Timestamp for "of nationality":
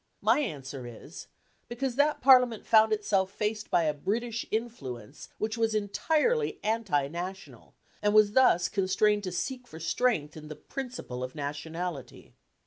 11.23-12.33